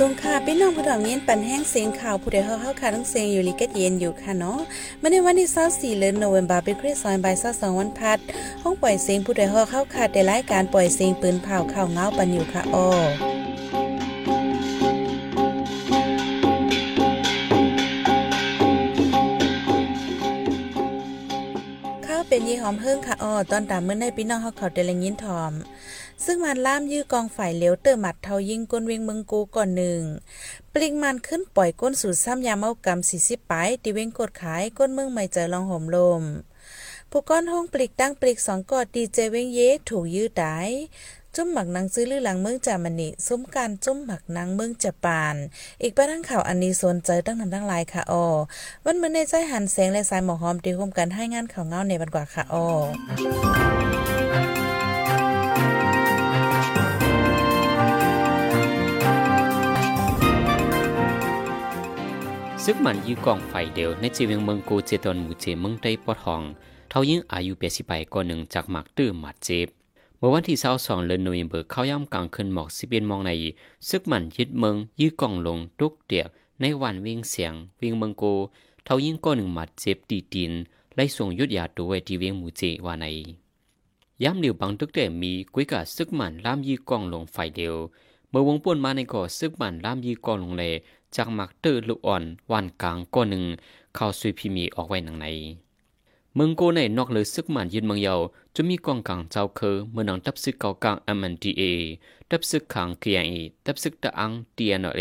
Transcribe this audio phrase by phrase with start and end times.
[0.10, 4.58] งค่ะพี่น้องผู้ถอมยินปันแห้งเสียงข่าวผู้ใดเฮาเฮาค่ะทั้งเสียงอยู่ลิกัดเย็นอยู่ค่ะเนาะ
[5.00, 5.48] มื่อในวันที่
[5.94, 8.18] 24เดือนโนเวมบาเป็นคริสต์มาสบ่าย22วันพัด
[8.62, 12.88] ห้องปล่อยเสียงผู้ใดเฮาเข้าค่ะได้รายการปล่อยเสียงปืนเผาข่าวเงาปันอยู่ค่ะอ้อ
[22.30, 25.52] เป็นยี่หอมเฮิ่งค่ะอ้อตอนตามเมื่อในพี่น้องเฮาเขาได้ลยินทอม
[26.24, 30.00] ซึ่งมันล่ามยื้อกองฝ่ายเหลวเตอหมัดเทายิงก้นเวงเมืองกูก่อนหนึ่ง
[30.72, 36.22] ปลิงมันขึ้นปล่อยก้นสู่ซ้ำยามเอากำสี่สิบปายตีเวงกดขายก้นเมืองใหม่เจอลองห่มลม
[37.10, 40.68] ผู้ก้อนห้องปลิกตั้งปลิกสองกอดดีเจเวงเยถูกยื้อตาย
[41.34, 45.36] จุ่มหมักนางซื้อลือหลังเมืองจามันนี่ซุ้มการจุ่มหมักนางเมืองจะปาน
[45.82, 48.26] อีกประทังข่าวอันนี้สนใจตั้งนำตั้งลายค่ะออ
[48.84, 52.66] วันเมื่อในใจหันแสงและสายหมอกหอมตีคมกันให้งานข่าวเงาในบันกว่าค่ะออ
[62.68, 66.42] ซึกมันยื้อกองไฟเดียวในจีเวียงเมืองกูเจตอนหมู่เจเมืองได้ปอทอง
[66.88, 69.68] เท่ายิ่งอายุเปียสิไปก่อนหนึ่งจากหมักตื้อหมัดเจ็บ
[70.18, 73.30] เมื่อวันที่2 2เดือนโนเวมเบอร์เข้าย่ำกลางคืนหมอกสิเบียนมองใน
[73.88, 76.28] ซึกมันยึดเมืองยื้อกองลงตุกเตียก
[76.60, 78.34] ในวันวิ่งเสียง วิ่งเมืองกู
[78.84, 80.52] เท่ายิ่งก้อนหนึ่งหมัดเจ็บตีตีน
[80.94, 83.06] ไล่ส่งยุดยาตัวที่เวียงหมู่เจว่าใน
[84.22, 87.76] ย้ำเหลียวบางตึกแต่มีกุ้ยกะซึกมันล่ามยีกองลงไฟเดียว
[88.30, 90.72] เมื่อวงป่วนมาในก่อซึกมันล่ามยีกองลงเลย
[91.16, 92.22] จากหมักเตอร์ลูกอ่อน
[92.52, 93.44] วันกลางก้อนหนึ่ง
[93.94, 95.26] เข้าซุยพิมีออกไว้หนังใน
[96.34, 98.14] เมืองโกในนอกเลยซึกมันยืนเมืองเยา
[98.54, 101.62] จะมีกองกลางเจ้าเคอเมื่อนังทับซึกเก่ากลาง MNDA
[102.30, 105.00] ทับซึกขัง KIA ทับซึกตะอัง TNA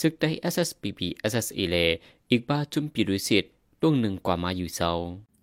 [0.00, 1.76] ซึกได้ SSPP SSA เล
[2.30, 3.44] อีกบ้าจุมปีดุสิต
[3.80, 4.90] ตวงหนึ่งกว่ามาอยู่เซา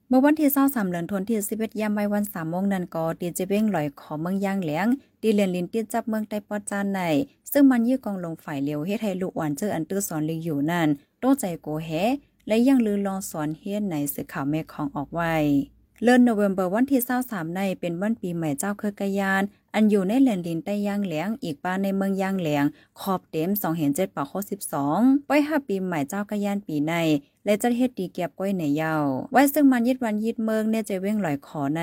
[0.10, 4.88] เมื่อวันที่23เดือนธันวาคม11ยามไว้วัน3โมงนั้นก็ตีเจเบ้งลอยขอเมืองย่างแหลง
[5.22, 7.02] ดีเลนลินตีจับเมืองไต้ปอจานใน
[7.52, 10.88] ซึ่งมันยื้อกองลงฝ่ายเลียวเฮ็ดให้ลูกหวานเจออันตื้อสอนลิอยู่นั่น
[11.20, 11.90] โตใจโกแฮ
[12.48, 15.36] และยังลือลองสอนเฮียนในสื่อข่าวแม่ของออกไว้
[16.04, 19.44] เลือนโนเวมเบอร์วันที่23ในเป็นวันปีใหม่เจ้าเครือกยาน
[19.74, 22.66] อันอยู่ในแหลนลินใต้ย่างแหลงอีกบ้าในเมืองย่างแหลง
[23.00, 24.40] ขอบเต็ม2เห็น7ปากข้อ
[24.84, 26.94] 12ไว้5ปีใหม่เจ้ากะยานปีใน
[27.46, 28.96] และจะเฮ็ดดีเก็บก้อยในเยา
[29.32, 31.82] ไว้ซึ่งมันยึดวันยึดเมืองเนี่ยจะเว้งลอยขอใน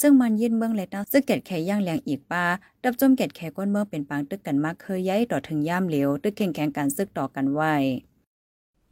[0.00, 2.44] ซึ่งมันยึดเมืองและตั้งซึ่งเกตแข่ย่างแหลงอีกป้า
[2.82, 7.74] ดับจมเกตแข่ก้นเมืองเป็นปางตึกกันมากเคยย้ายต่อถึงย่ามเหลวตึกแข่งแข่งกันซึกต่อกันไว้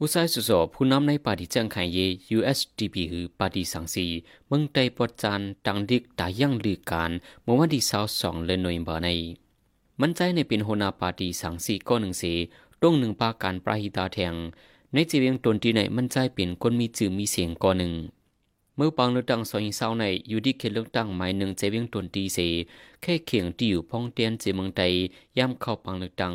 [0.01, 1.99] อุสัยสุสอผู้นำในปาร์ตี้จังไคเย
[2.37, 4.07] USDP คือปาร์ตี้สังสี
[4.49, 7.11] เมืองไต้ปอจานตังดิกตายังลือการ
[7.43, 7.83] เมื่อวันที่
[8.15, 9.09] 22เดือนนวยบาใน
[10.01, 12.25] มันใจในเป็นหัวหน้าปาร์ตี้สังสีก้อนหนึ่งเส
[12.81, 14.35] ตรงหนึ่งปาการปราหิตาแทง
[14.93, 17.93] ในจีเวียงตนที่ไหนมันใจเป็นคนมีจื่อมีเสียงก้อนหนึ่ง
[18.77, 22.39] เมื่อปังเลือกตั้งซอยเศร้าในอยู่ที่เขตเลือกตั้งหมายหนึ่งเจเวียงตนตีเส
[23.03, 24.83] แค่เขียงที่อยู่พ้องเตียนเจเมืองไต
[25.39, 26.35] ย่ำเข้าปังเลือกตั้ง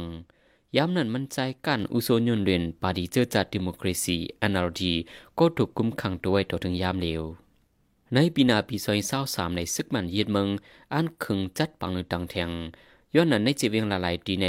[0.77, 4.17] ย้ำนั้นมันใจกันอุโซนยนเรียนปาดีเจอจัดดิโมคราซี
[4.51, 4.81] NLD
[5.39, 7.23] ก็ถูกกุมขังตัวไว้ต่อถึงยามเร็ว
[8.13, 10.47] ในปีนาปีซอยเศร้าสามในซึกมันเยียดเมือง
[10.93, 12.49] อันคึงจัดปังเลือตังแทง
[13.15, 14.47] ย้อนนั้นในจีเวียงละลายดีใน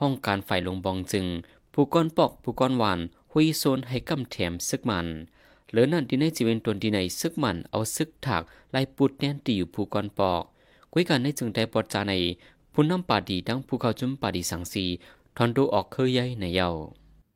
[0.00, 1.26] ห้องการไฟลงบองจึง
[1.72, 2.98] ผู้ก้อนปอกผู้ก้อนหวาน
[3.32, 5.06] หุยโซนให้กำแถมซึกมัน
[5.70, 8.42] เหลือนั่นที่ในจีเวนตนที่ในซึกมันเอาซึกถัก
[8.72, 10.42] ไล่ปุดแน่นตีอยู่ผู้ก้อนปอก
[10.92, 12.14] คุยกันในจึงได้ปอดจาใน
[12.72, 14.84] ผู้นำปาดีดังผู้เขาจุ่มปาดีสังสี
[15.40, 16.68] ทอนดูออกเคยใหญ่ในเยา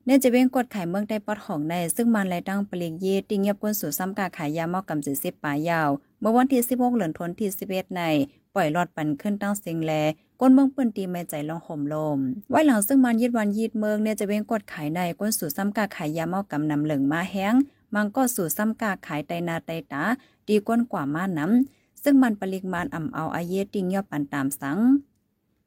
[0.05, 8.01] เนื่อจะเว้งกดขายเมืองได้ปอดของใน ซึ่งมันไรตั้งปลีกเยติงเงียบกวนสู่ซ้ำกาขายยาหมอกกำจืดสิบปลายยาว เมื่อวันที่16เหลือนทนที่11ใน
[8.55, 9.91] ปล่อยรอดปันขึ้นตั้งเสียงแล
[10.39, 12.19] ก้นเมืองปืนตีไม่ใจลองห่มลม
[12.49, 17.53] ไว้หลังซึ่งมันยึดวันยีดเมืองเนี่ยจะเว้งกดขายในก้นสู่ซ้ำกาขายยาหมอกกำนำเหลืองมาแห้ง
[17.95, 20.03] มันก็สู่ซ้ำกาขายไตนาไตตา
[20.47, 24.79] ดีก้นกว่ามาน้ำซึ่งมันปริมาณอ่ำเอาอาเยติงยอบปันตามสัง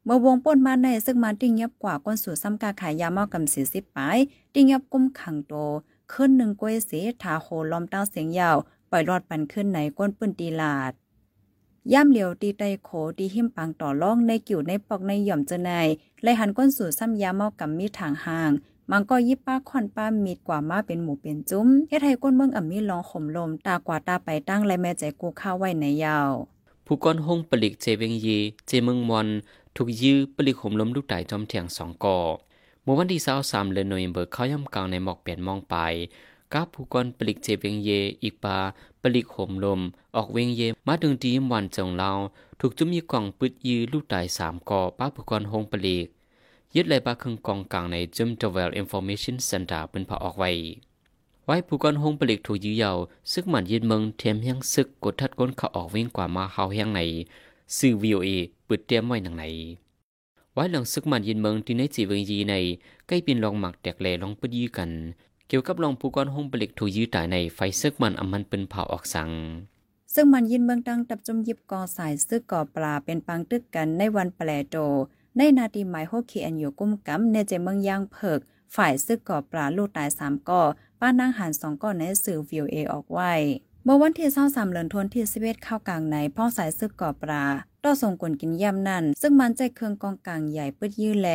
[0.08, 4.18] เมื่อวงป้นมาในซึ่งมาติ้งยับกว่าก้นสู่ซ้ำกาขายยาเมากำสีสิบปาย
[4.54, 5.54] ติ้งยับกุ้มขังโต
[6.12, 8.56] ขึ้นหนึ่งก้วยเสีทาโคลอมตั้งเสียงยาว
[8.90, 10.92] ปล่อยรอดปันขึ้นในก้นปืนตีลาด
[11.92, 15.86] ย่ำเหลียวตีไตโขตีหิมปังต่อล่องในกิ่วในปอกในหย่อมเจนาย
[16.22, 18.50] เลหันก้นสู่ซ้ำยาเมากำมีทางห่าง
[18.90, 26.30] มันก็ยิบป้าคอนป้ามีดกว่ามาเป็นหมูเป็นจุ้มเฮ็ดให้ก้นเมืองอ่ำมีลองข่มลมตากว่าตาไปตั้งและแม่ใจกูข้าวไว้ในยาว
[26.86, 29.28] ผู้ก้อนห้องปลิกเจเวงยี เจเมืองมอน
[29.76, 32.18] ถูกยื้อปลิขมล้มลูกไต่จอมเถียงสองก่อ
[32.82, 35.76] เมื่อวันที่เศร้าสามเดือนโนเวมเบอร์เขาย่ำกลางในหมอกเปลี่ยนมองไป
[36.52, 37.90] กับผู้กอนปลิกเจเวงเย
[38.22, 38.58] อีกปา
[39.02, 39.80] ปลิขมลม
[40.16, 42.10] ออกเวงเย มาถึงทีมวันจงเรา
[42.60, 46.06] ถูกจุมีกล่องปึดยื้อลูกไต่สามก่อป้าผู้กอนหงปลิก
[46.74, 50.50] ยึดเลยปาคึงกองกลางในจุมจเวลอินฟอร์เมชันเซ็นเตอร์เป็นพอออกไว้
[51.46, 52.98] ไว้ผู้กอนหงปลิกถูกยื้อยาว
[53.32, 57.00] ซึกหมันยืนเมืองเทียมยังซึกกดทัดก้นเขาออกวิ่งกว่ามาเขาแห้งใน
[57.78, 58.30] ซื้อวีโอเอ
[58.68, 59.44] ปิดเตรียมไว้หนังไหน
[60.54, 62.54] ไว้หลังซึกมันยินเมืองที่ในจีเวงยีใน
[63.06, 64.90] ใกล้ป็นลองหมักแตกแหลลองปดยีกัน
[65.48, 69.30] เกี่ยวกับลองผู้กอนห้องปลิกถูยื้อตายในไฟซึกมันอำมันเป็นเผาออกสัง
[70.14, 74.76] ซึ่งมันยินเมืองดังตับจุมยิบกอสายซึกกอปลาเป็นปังตึกกันในวันแปลโต
[75.36, 78.40] ในนาทีหมายโฮคีอันอยู่กุ้มกำในเจเมืองย่างเพิก
[78.74, 80.62] ฝ่ายซึกก่อปลาลูกตายสามก่อ
[81.00, 83.32] ป้านางหันสองก่อในสื่อวิวเอออกไว้
[83.88, 87.44] เมื่อวันที่23เดือนธันวาคมที่11เข้ากลางในพ่อสายซึกก่อปลา
[87.84, 91.28] ต่อส่งกลกินย่ำนั่น ซึ่งมันใจเครื่องกองกลางใหญ่ปืดยื้อแล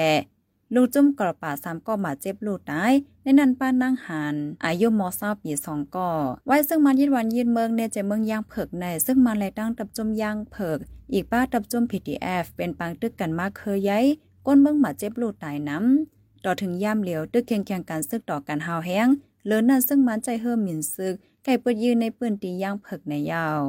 [0.74, 2.94] ลูกจุ่มกระป่าสามก่อมาเจ็บลูกตาย
[3.24, 6.12] ในนันป้านนั่งหันอายุมอซาปีสองก่อ
[6.48, 10.78] ไว้ซึ่งมันยิดวันยิดเมืองในใจเมืองยางเผิกใน ซึ่งมันแลตั้งตับจุ่มยางเผิก
[11.14, 14.06] อีกป้าตับจุ่ม PTF เอฟเป็นปังตึกกันมากเคยย้าย
[14.46, 19.08] ก้นเมืองมาเจ็บลูกตายน้ำต่อถึงย่ำเหลียวตึกเคียงเคียงการซึกต่อกันหาวแห้ง
[19.48, 21.16] เลินนั่นซึ่งมันใจเฮิมหมินซึก
[21.46, 23.60] ไก่เปิดยืนในปืนตีย่างเผิกในยาว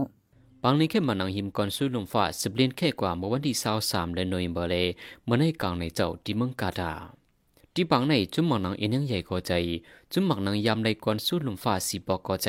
[0.63, 3.55] บางในแค่มานังหิมก่อนสู้ลมฟ้าสิบเลียนแค่กว่าเมื่อวันที่
[3.85, 4.87] 23เดือนโนเวมเบอร์เลย
[5.27, 6.93] มื่อในกลางในเจ้าที่เมืองกาดา
[7.75, 9.53] ที่บางในจุ่มมังนังเอ็นยังใหญ่กว่าใจ
[10.13, 12.49] จุ่มมังนังยามในก่อนสู้ลมฟ้าสีบอกกว่าใจ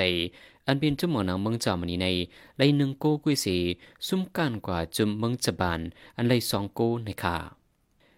[0.67, 2.07] อันเป็นจุ่มมังนังเมืองจามันนี้ใน
[2.57, 3.57] ไลหนึ่งโกกุยสี
[4.07, 5.79] ซุ่มกันกว่าจุ่มเมืองจบาน
[6.17, 7.37] อันไลสองโกในค่ะ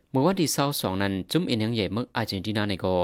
[0.10, 2.96] เมื่อวันที่22นั้นจุ่มเอ็นยังใหญ่เมืองอาร์เจนตินาในก็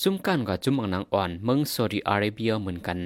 [0.00, 3.00] ซุ่มกันกว่าจุ่มมังนังอ่อนเมืองซาอุดิอาระเบียเหมือนกัน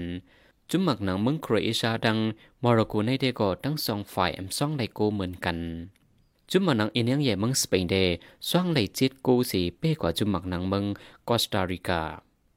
[0.73, 2.19] จุมหมักหนังเมืองโครเอเชียดัง
[2.63, 5.59] มอร็อกโกในเดก็ทั้งสองฝ่ายอำซ่องไลโกเหมือนกัน
[6.51, 7.95] จุมหมักหนังเอียงใหญ่เมืองสเปนเด
[8.51, 10.85] ซ่องไลจิตโกสีเป้กว่าจุมหมักหนังเมือง
[11.29, 12.03] กอสตาริกา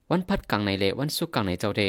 [0.10, 1.84] วันพัดกลางในเลวันสุกกลางในเจ้าเด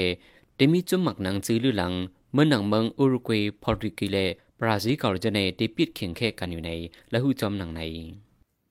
[0.56, 1.92] เดมีจุมหมักหนังจื้อลือหลัง
[2.32, 4.16] เมื่อหนังเมืองอุรุกวัยพอร์ตุเกส
[4.60, 6.70] บราซิลกอร์เจเนเดปิดเคียงแค่กันอยู่ใน
[7.10, 7.82] และหูจอมหนังใน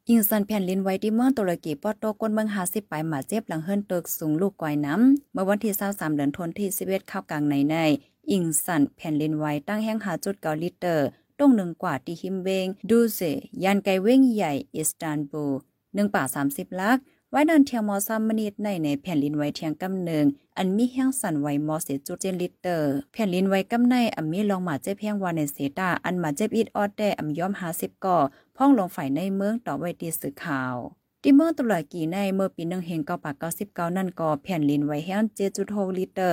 [0.10, 7.76] อิงสันแผ่นลินไว้ที่เมืองตุรกีปอโตก้นเมือง50ปลายหมาเจ็บหลังเฮิรนตึกสูงลูกกอยน้ำเมื่อวันที่23เดือนธันวาคมที่11เข้ากลางในใน
[8.32, 11.08] อิงสันแผ่นลินไว้ตั้งแห้งหาจุดเกาลิเตอร์
[11.40, 13.20] ต้งหนึ่งกว่าที่ฮิมเวงดูเซ
[13.64, 15.54] ยานไกเว้งใหญ่อิสตันบูล
[15.96, 16.98] หนึ่งป่า30ลัก
[17.36, 20.26] ไว้เดินเทียมมอซัมมนิดในในแผ่นลินไว้เทียงกำเนิง
[20.58, 28.18] อันมีแห้งสั่นไว้มอเสจุดเจนลิเตอร์ แผ่นลินไว้กำในอันมีลองหมาเจ็บแห้งวานในเซตาอันหมาเจ็บอิดออดแต่อันย้อม50ก่อ
[28.58, 30.76] พ่องลงฝ่ายในเมืองต่อไว้ตีสื่อข่าว
[31.22, 36.24] ที่เมืองตุรกีในเมื่อปีหนึ่งเฮงเก้าปากเก้าสิบเก้านั่นก็แผ่นลินไว้แห้งเจจุดหกลิตร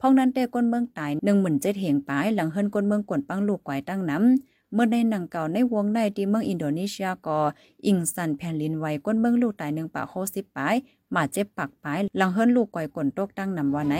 [0.00, 7.38] พ่องนั้นแต่ก้นเมืองตายหนึ่งหมื่นเจ็ดเหงปลายหลังเฮิรนก้นเมืองกวนปังลูกไกวตั้งน้ำ เมื่อในหนังเก่าในวงในที่เมืองอินโดนีเซียก็
[7.86, 10.74] อิงสันแผ่นลินไว้ก้นเมืองลูกตายหนึ่งปากโคสิบปาย
[11.14, 13.94] มาเจ็บปากปลายหลังเฮิรนลูกไกวกวนตกตั้งนำว่าไหน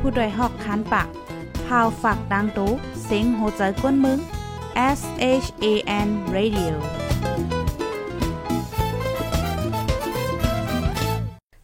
[0.00, 1.08] ผู้ดยหอกคานปาก
[1.66, 2.70] พาวฝากดังตู้
[3.04, 4.18] เสียงโหใจก้นมึง
[4.98, 5.00] S
[5.44, 5.66] H A
[6.06, 6.74] N Radio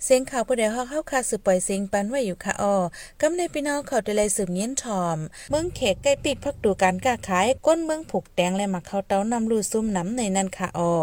[0.09, 2.79] เสียงข่าวผู้ใดฮอกเข้าคาสืบปล่อยเสียงปันไว้อยู่ค่ะออ
[3.21, 5.19] กำในพี่น้องเขาได้เลยสืบเงี้ยนทอม
[5.51, 10.95] เมืองเขกใกล้ปิดพักดูการก้าขาย ก้นเมืองผูกแดงและมาเข้าเต้านำลูซุ่มน้ำในนั่นค่ะออ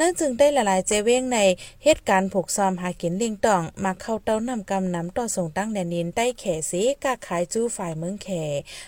[0.00, 1.38] นั่นจึงได้ละลายเจเว้งใน
[1.84, 8.28] เหตุการณ์ผูกซอมหากินเลียงต่อง มาเข้าเต้านำกำน้ำต่อส่งตั้งแดนดินใต้แขสีก้าขายจู้ฝ่ายเมืองแข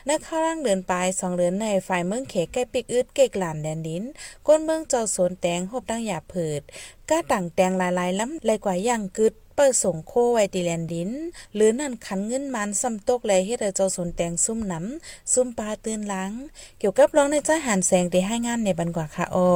[0.09, 4.05] นักเข้าร่างเดินปลายสองเดือนในฝ่ายเมืองเขใกล้ปิกอึดเกกหลานแดนดิน
[4.47, 6.63] ก้นเมืองจ้าสวนแตงหบตั้งหยาผิด
[7.11, 11.11] ก้าต่างแตงลายๆล้ำเลยกว่าย่างกึดเปิดส่งโคไว้ตีแลนดิน
[11.55, 16.33] หรือนั่นขันเงินมันซ้ำตกเลยเฮ็ดให้เจ้าสนแตงซุ่มน้ำซุ่มปลาตื่นหลัง
[16.79, 19.51] เกี่ยวกับร้องในจ้าหันแสงได้ให้งานในบันกว่าค่ะอ้อ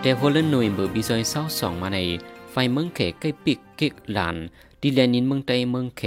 [0.00, 1.98] แต่โฮลนโนเวมเบอร์ปีซอยเศร้าสองมาใน
[2.50, 4.36] ไฟเมืองเขใกล้ปิกเกกหลาน
[4.80, 6.04] ดิแลนินเมืองใต้เมืองเข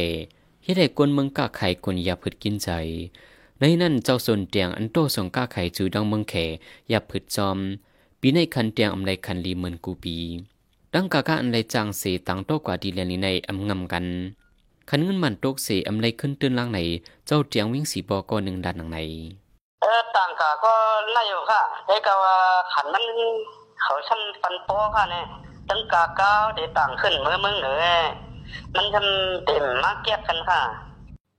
[0.67, 2.69] เฮ็ดให้กวนเมืองกาไข่กวนยาผึดกินใจ
[3.59, 6.33] ในนั้นเจ้าสนเตียงอันโตส่งกาไข่จูดังเมืองเข
[6.91, 7.57] ย่าผึดจอม
[8.19, 10.17] ปีในคันเตียงอำไลคันลีเหมือนกูปี
[10.93, 14.05] ดังกากาอันไลจางเสตังโตกว่าดีแลนินในอำงำกัน
[14.89, 16.79] คันเงินมันตกเสอำไลขึ้นตื้นล่างใน
[17.27, 18.99] เจ้าเตียงวิ่งสีบอกอหนึ่งดันหนังใน
[19.81, 20.73] เออต่างกาก็
[21.13, 22.35] ไล่อยู่ค่ะไอ้กาว่า
[22.73, 23.05] ขันมัน
[23.81, 25.25] เขาช่ำปันโปค่ะเนี่ย
[25.69, 27.85] ตั้งกาก้าเดี๋ยวต่างขึ้นเมื่อมึงเหนือ
[28.75, 30.61] มันทำเต็มมากเก็บกันค่ะ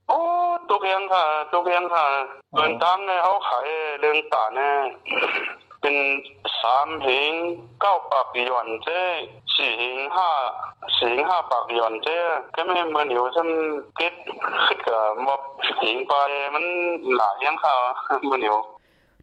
[0.09, 0.21] โอ้
[0.69, 2.07] ตุกเองค่ะตุกเองค่ะ
[2.55, 3.67] เดินตามเนี่ยเขาขาย
[4.01, 4.75] เรื่องป่าเนี่ย
[5.81, 5.97] เป็น
[6.61, 7.33] สามหิง
[7.81, 9.03] เก้าปากหย่อนเจ้
[9.55, 10.31] สี่หิงห้า
[10.97, 12.19] สี่หิงห้าปากหย่อนเจ้
[12.55, 13.49] ก็ไม่เหมือนอยู่ฉัน
[13.97, 14.15] เก็ด
[14.67, 15.41] ขึ้นกับมอบ
[15.83, 16.13] หิงไป
[16.55, 16.65] มัน
[17.17, 17.75] หลายยังค่ะ
[18.25, 18.59] เหมือนอยู่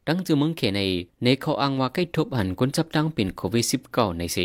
[0.07, 0.81] ดังจือเมืองเขใน
[1.23, 4.37] ในเขาอ้างว่าใกล้ทบหันคนจับตั้งเป็นโควิด 19 ในเซ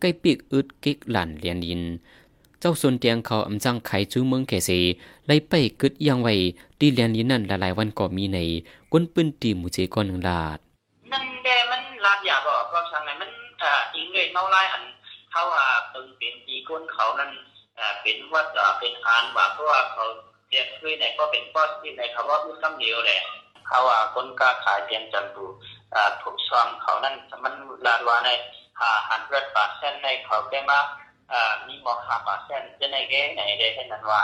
[0.00, 1.82] ใกล้ปีกอึดกิกหลั่นเลียนดิน
[2.23, 4.70] เจ้าส่วนเตียงเขาอำจังไขจูเมืองเขเซ
[5.26, 6.34] ไล่ไปกึดยังไว้
[6.78, 8.38] ดีเลียนดินนั่นหลายๆวันก็มีใน
[8.92, 10.58] ก้นปืนตีหมูเจก่อนหนึ่งลาด
[11.12, 13.30] นั่นแกมันลาดอยาบ่เพราะฉะนั้นมัน
[13.62, 14.82] อ่าอิงเลยเมาไล่อัน
[15.30, 17.30] เขาว่าเปิงเปลี่ยนปีก้นเขานั้น
[17.78, 18.42] อ่าเป็นว่า
[18.78, 20.04] เป็นอานว่าเพราะว่าเขา
[20.48, 23.20] เรียกคือในก็เป็นข้อที่ในคำว่าพูดคำเดียวแหละ
[23.66, 25.46] เขาว่าคนกล้าขายเพียงจันทู
[25.94, 27.54] อ่าถูกซ่อมเขานั่นมัน
[27.86, 28.30] ลาดว่าใน
[28.80, 31.03] หาหันเรดปาเส้นในเขาแก้มาอ่า
[31.66, 34.22] มีหมอหาปาเส้นจะในแก้ไหนได้แค่นั้นว่า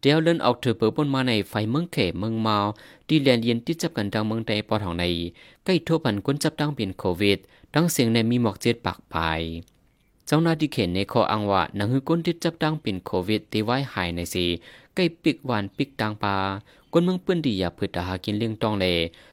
[0.00, 2.56] เดียวเล่นออกเธอเปิดปนมาในไฟเมืองเขเมืองเมา
[3.08, 5.04] ที่แลนเย็นที่จับกันดังเมืองใดปอทองใน
[5.64, 7.38] ใกล้ทั่วพันคนจับตั้งเป็นโควิด
[7.74, 9.40] ดังเสียงในมีหมอกเจ็ดปากปาย
[10.26, 14.44] เจ้าหน้าที่เขตในคออังว่าหนังหือก้นที่จับตั้งเป็นโควิดที่ไว้หายในสี
[14.94, 16.36] ใกล้ปิกหวานปิกตางปลา
[16.92, 18.86] ก้นเมืองเปื้อนดีอย่าพืชตาหากินเลี้ยงตองเล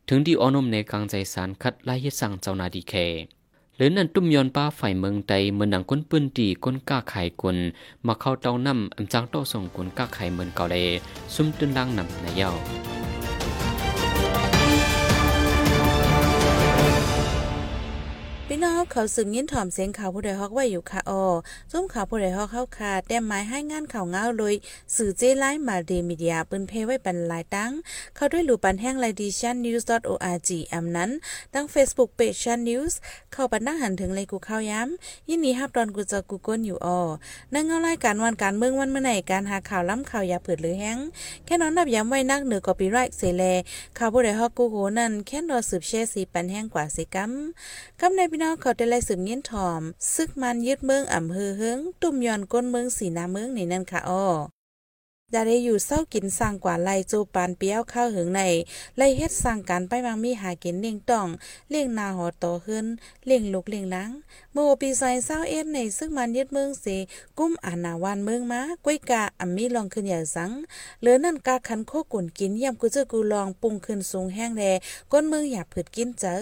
[0.07, 2.93] ถึงที่อ้อนมในกลางใจสารคัดไล่ยึดสั่งเจ้าหน้าที่เข
[3.77, 7.57] หรือนั่นตุ้มยอนป้าฝ่ายเมืองใจเมืองหนังก้นปืนตีก้นก้าไข่กน
[8.07, 10.75] มาเข้าเตานำอันจังโตส่งกนก้าไข่เมืองเก่าเล
[11.33, 12.92] ซุ่มตึนดังนำในเย้า
[18.55, 21.23] พี่น้องเขาสืบยินถ่อมเสียงข่าวผู้ใดฮอกไว้อยู่ค่ะออ
[21.71, 24.55] ส้มข่าวผู้ใดฮอกเข้าค่ะแต้มไม้ให้งานข่าวเงาเลย
[24.95, 27.71] สื่อเจไลน์มาเดมีเดียปืนเพไว้ปันหลายตั้ง
[28.15, 31.09] เข้าด้วยหลูปันแห้งไลดิชันนิวส์ .org อำนั้น
[31.53, 32.97] ตั้ง Facebook Page ชันนิวส์
[33.33, 36.99] เข้าปันนั่งหันถึงเลยกูเข้าย้ำยินดีฮับตอนกูจะกูก้นอยู่ออ
[37.53, 40.97] นั่งเงารายการวันการเมืองวันเมื่อไหร่การหาข่าวล้ำข่าวยาเผิดหรือแห้ง
[41.45, 43.43] แค่นอนนับย้ำไว้นักเหนือกอปีไรต์เสแล
[43.97, 47.31] ข่าวผู้ใดฮอกกูโหนั่นแค่รอสืบแช่สีปันแห้งกว่าสิกัม
[48.01, 49.81] กำในพี่น้องเขาได้ไล่สืบเงี้ยนถอม
[50.13, 54.25] ซึกมันยึดเมืองอ่ำเฮอเฮิงตุ่มยอนก้นเมืองสีน้ำเมืองนี่นั่นค่ะอ้อ
[55.33, 58.41] จะได้อยู่เศร้ากินสร้างกว่าไล่โจปานเปียวข้าวหิงใน
[58.97, 61.27] ไล่เฮ็ดสร้างการไปบางมีหากินเลี้ยงต้อง
[61.69, 62.85] เลี้ยงนาหอโตขึ้น
[63.25, 64.11] เลี้ยงลูกเลี้ยงหลัง
[64.53, 66.95] เมื่อปีซอยเศร้าเอ็ดในซึกมันยึดเมืองสี
[67.37, 70.51] กุ้มอาณาวันเมืองมาก้วยกาอ่ำมีลองขึ้นอย่าสัง
[70.99, 74.63] เหลือนั่นกาคันโคกุ่นกินย่ำกูเจอกูลองปรุงขึ้นสูงแห้งแล
[75.11, 76.41] ก้นเมืองอย่าผืดกินเจอ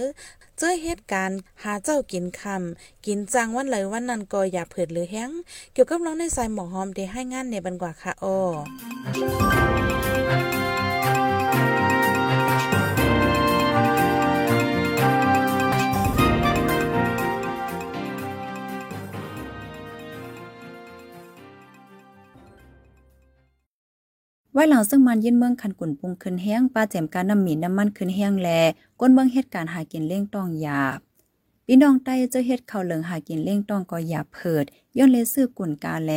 [0.58, 5.32] เจอเหตุการณ์หาเจ้ากินคำกินจังวันเลยวันนั้นก็อย่าเผิดหรือแห้ง
[5.74, 8.26] เกี่ยวกับน้องในสายหมอหอมได้ให้งานในบันกว่าค่ะโอ
[24.54, 28.50] ไว้หลังซึ่งมันยินเมืองคันกุ่นปุงขึ้นแห้งป้าแจมการน้ำหมีน้ำมันขึ้นแห้งแล
[29.00, 31.00] ก้นเมืองเหตุการณ์หากินเล่งต้องหยาบ
[31.66, 34.66] พี่น้องใต้เจ้าเฮ็ดข้าวเหลืองหากินเล่งต้องก็หยาบเพิด
[34.98, 36.12] ย้อนเลซื้อกุ่นกาแล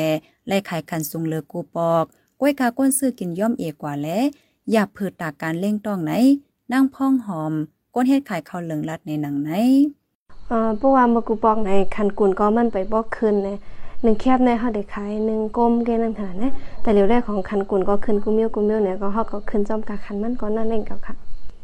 [0.47, 2.05] ไล่ขายคันซุงเลือกูปอก
[2.41, 4.09] กล้วยกาก้นซื้อกินย่อมเอกว่าแล
[4.71, 6.13] หยาบเพิดตากการเล่งต้องไหน
[6.73, 7.53] นั่งพ่องหอม
[7.95, 9.51] ก้นเฮ็ดขายข้าวเหลืองรัดในหนังไหน
[10.49, 13.57] เอ่อเพราะว่าเมื่อกูบอกในคันกุนก็มันไปบอกขึ้นนะ
[14.05, 21.15] หนึ่งแคบในเขาได้ขายหนึ่งก้มแค่นั้นขนานะแต่เร็วแรกของคันกุนก็ขึ้นกูเมียวกูเมียวเนี่ยก็เขาก็ขึ้นจอมกาคันมันก็นั่นเองกับค่ะ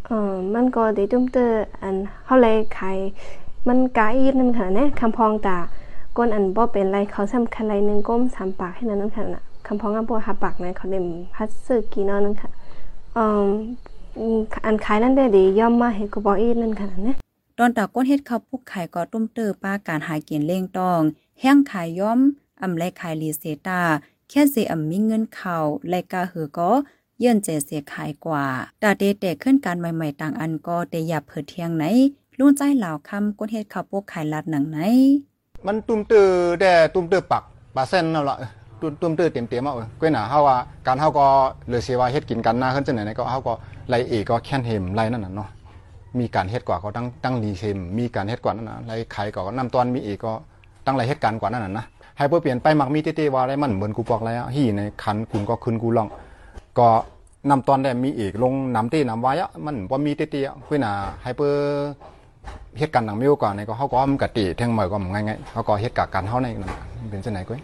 [0.07, 2.99] เอ่อมันก็ได้ตุ้มเตอร์อันเขาเลยขาย
[3.69, 5.59] มันกาอีดนั่นขนาดนะคำพองตา
[6.17, 12.51] ก้นอันบ่เป็นไรเขาสำคัญไรหนึ่งก้มสามปากให้นั้นนั่นขนาดคำพองอันบ่หับปากนะเขาเด่มพัดซื้อกีนอนนั่นค่ะ
[13.15, 13.49] เอ่อ
[14.67, 17.17] อันขายนั่นได้ดีย่อมมาให้กูบอกอีดนั่นขนาดนะ
[17.59, 21.01] ตอนตาก้นเฮ็ดเขาวปุกไข่ก็ต้มเตอร์ป้าการหาเกินเล่งตอง
[21.43, 22.21] แห้งขายย้อม
[22.63, 23.81] อำไลขายลีเซตา
[24.29, 25.57] แค่สิอำมีเงินเขา
[25.89, 26.71] ไลกาหือก็
[27.19, 28.45] เยื่นเจเสียขายกว่า
[28.83, 31.85] ตาเตแต่ขึ้นการใหม่ๆต่างอันก็แต่อย่าเผิดเที่ยงไหน
[32.39, 34.79] ลุงใจเหล่าคำก้นเฮ็ดข้าวปุกไข่ลัดหนังไหน
[35.67, 36.27] มันตุ้มตื้อ
[36.61, 37.43] แต่ตุ้มตื้อปัก
[37.77, 38.37] ปลาเส้นนั่นละ
[38.81, 40.57] ตุ้มตุ้มตื้อเต็มเต็มเอาก้อยหนาเฮาว่า
[40.87, 41.27] การเฮาก็
[41.67, 43.53] เหลือเสียว่าเฮ็ดกินกันหน้าขึ้นจังไหนก็เฮาก็
[43.89, 45.49] ไล่เอกก็แค่นเห็มไล่นั่นน่ะเนาะ
[46.19, 50.33] มีการเฮ็ดกว่าก็ตั้งตั้งรีเซมมีการเฮ็ดกว่านั่นน่ะไล่ไข่ก็นำตอนมีเอกก็
[50.87, 51.87] ตั้งไล่เฮ็ดการกว่านั่นน่ะนะ
[52.19, 56.09] ให้เพื่อเปลี่ยนไปมักมีเต้ๆว่าอะไรมันเหมือนกูบอกแล้วฮี่ในคันคุณก็ขึ้นกูลอง
[56.79, 56.89] ก็
[57.51, 61.53] นำตอนได้มีเอกลงน้ำเต้น้ำไว้อะมันบ่มีเต้ๆก้อยหนาให้เพื่อ
[62.79, 66.73] เหตุการณ์หนังมิวก่อนในก็เขาก็มันกติแทงเหมยก็ง่ายๆเขาก็เหตุการณ์การเฮาในนั้น
[67.11, 67.61] เป็นจังไหนก้ย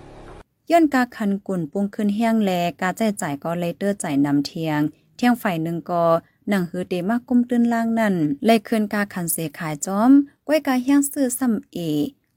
[0.70, 4.80] ย้อนกาคันกุ่นปุ้งขึ้นแห้งแลกาใจจ่ายก็เลยเตอร์จ่ายนำเทียง
[5.16, 6.02] เที่ยงฝ่ายหนึ่งก็
[6.48, 10.10] หนังฮือเตมากกุ้มตื้นล่างนั่นเลยคืนกาคันเสขายจอม
[10.46, 11.78] ก้วยกาแห้งซื้อซ้ำเอ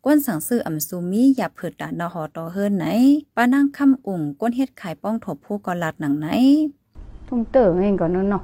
[0.05, 2.85] ก้นสั่งซื้ออำซูมีอย่าเผิดดานอหอตอเฮิรนไหน
[3.35, 6.27] ป้านางคำอุ่งก้นเฮ็ดขายป้องถบผู้ก็ลัดหนังไหน
[7.27, 8.43] ทุ่มเติมเองก่อนนั่นเนาะ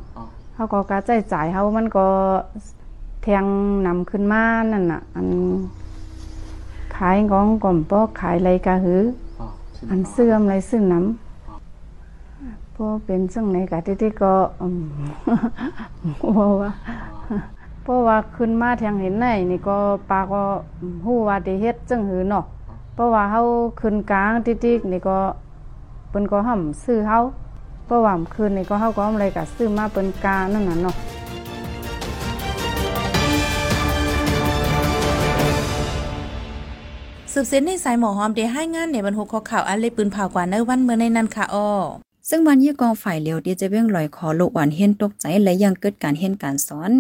[0.54, 2.08] เขาก็กระจายจ่ายเขามันก็
[3.22, 3.46] แทง
[3.86, 5.28] นำขึ้นมานั่นน่ะ อัน
[6.96, 9.02] ขายกองก่อมปอกขายอะไรกะหือ
[9.90, 14.84] อันเสื่อมอะไรซึ่งน้ำพอเป็นซึ่งในกะที่ที่ก็อืม
[16.18, 16.72] เพราะว่า
[17.88, 19.78] เพราะว่าขึ้นมาแทงเห็นในนี่ก็
[20.10, 20.44] ปาก็
[21.06, 22.46] ฮู้ว่าได้เฮ็ดจังหือเนาะ
[22.94, 23.42] เพราะว่าเฮา
[23.80, 25.18] ขึ้นกลางติ๊กๆนี่ก็
[26.10, 27.20] เปิ้นก็ห่ำซื้อเฮา
[27.86, 30.96] เพราะว่าคืนนี่ก็เฮาก็อาอะไรก็ซื้อมาเปิ้นกลางนั่นน่ะเนาะ
[37.32, 41.70] สืบเส้นในสายหมอหอมได้ให้งานในบรรหุข้อข่าวอันเลยปืนเผากว่าเนวันเมื่อในนั้นค่ะอ้อ
[42.30, 46.92] ซึ่งวันยี่กองฝ่ายเลียวที่จะเว้งลอยคอลูกหวานเฮียนตกใจและยังเกิดการเฮียนการสอน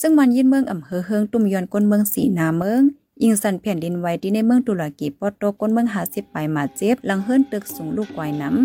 [0.00, 2.82] ซึ่งมันยินเมืองอ่ำเภอเฮืองตุ่มยอนก้นเมืองสีนาเมือง
[3.22, 8.58] อิงสันแผ่นดินไหวที่ในเมืองตุรกีปอดโตก้นเมืองหาสิบไปมาเจ็บหลังเฮิรนตึกสูงลูกไวน้ำ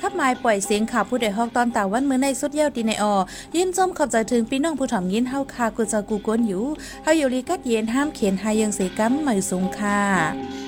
[0.00, 3.14] ขับหมายปล่อยเสียงข่าวผู้ใดฮอกตอนตาวันเมื่อในสุดเยี่ยวดีในออ
[3.56, 6.64] ยินจมขอบใจถึงพี่น้องผู้ถ่อมยินเฮาคากูจะกูกวนอยู่
[7.02, 10.65] เฮาอยู่ลีกัดเย็นห้ามเขียนหายังเสกัมใหม่สูงค่ะ